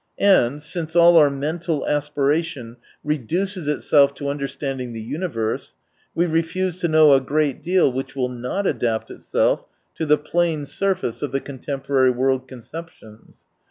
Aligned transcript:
And, 0.17 0.59
since 0.63 0.95
all 0.95 1.15
our 1.17 1.29
mental 1.29 1.85
aspiration 1.85 2.77
reduces 3.03 3.67
itself 3.67 4.15
to 4.15 4.29
under 4.29 4.47
standing 4.47 4.93
the 4.93 4.99
universe, 4.99 5.75
we 6.15 6.25
refuse 6.25 6.79
to 6.79 6.87
know 6.87 7.13
a 7.13 7.21
great 7.21 7.61
deal 7.61 7.91
which 7.91 8.15
will 8.15 8.27
not 8.29 8.65
adapt 8.65 9.11
itself 9.11 9.63
to 9.93 10.07
the 10.07 10.17
plane 10.17 10.65
surface 10.65 11.21
of 11.21 11.31
the 11.31 11.39
contemporary 11.39 12.09
world 12.09 12.47
conceptions. 12.47 13.45